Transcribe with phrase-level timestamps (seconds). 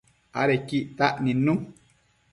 [0.41, 1.53] Adequi ictac nidnu